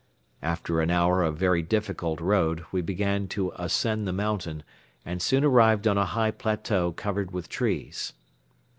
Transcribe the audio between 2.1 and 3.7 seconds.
road we began to